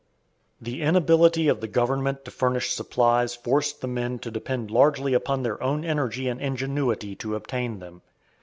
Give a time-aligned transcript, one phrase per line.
[0.59, 5.43] The inability of the government to furnish supplies forced the men to depend largely upon
[5.43, 8.01] their own energy and ingenuity to obtain them.